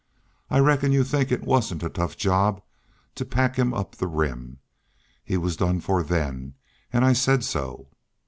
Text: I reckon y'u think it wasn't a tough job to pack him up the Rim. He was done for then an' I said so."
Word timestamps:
I 0.49 0.57
reckon 0.57 0.91
y'u 0.91 1.03
think 1.03 1.31
it 1.31 1.43
wasn't 1.43 1.83
a 1.83 1.89
tough 1.91 2.17
job 2.17 2.63
to 3.13 3.23
pack 3.23 3.55
him 3.55 3.71
up 3.71 3.93
the 3.95 4.07
Rim. 4.07 4.57
He 5.23 5.37
was 5.37 5.55
done 5.55 5.79
for 5.79 6.01
then 6.01 6.55
an' 6.91 7.03
I 7.03 7.13
said 7.13 7.43
so." 7.43 7.87